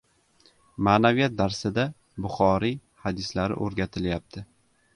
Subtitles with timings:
[0.87, 1.85] Ma’naviyat darsida
[2.25, 2.75] Buxoriy
[3.07, 4.47] hadislari o‘rgatilyapti